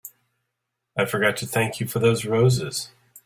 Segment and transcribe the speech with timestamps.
[0.97, 2.89] I forgot to thank you for those roses.